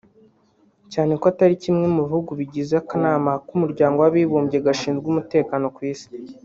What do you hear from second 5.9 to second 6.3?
isi